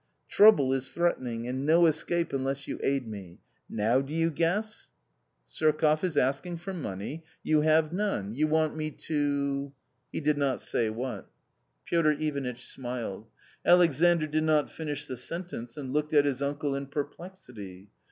Trouble 0.29 0.73
is 0.73 0.89
threatening, 0.89 1.47
and 1.47 1.63
no 1.63 1.85
escape 1.85 2.33
unless 2.33 2.67
you 2.67 2.79
aid 2.81 3.07
me. 3.07 3.39
Now 3.69 4.01
do 4.01 4.15
you 4.15 4.31
guess?" 4.31 4.89
"Surkoff 5.47 6.03
is 6.03 6.17
asking 6.17 6.57
for 6.57 6.73
money; 6.73 7.23
"you 7.43 7.61
have 7.61 7.93
none. 7.93 8.31
You 8.33 8.47
want 8.47 8.75
me 8.75 8.89
to" 8.89 9.71
He 10.11 10.19
did 10.19 10.39
not 10.39 10.59
say 10.59 10.89
what. 10.89 11.29
V 11.87 11.97
A 11.99 12.01
COMMON 12.01 12.15
STORY 12.17 12.31
169 12.31 12.53
Piotr 12.55 12.57
Ivanitch 12.57 12.65
smiled. 12.67 13.27
Alexandr 13.63 14.25
did 14.25 14.43
not 14.43 14.71
finish 14.71 15.05
the 15.05 15.17
sentence, 15.17 15.77
and 15.77 15.93
looked 15.93 16.13
at 16.15 16.25
his 16.25 16.41
uncle 16.41 16.73
in 16.73 16.87
perplexity. 16.87 17.91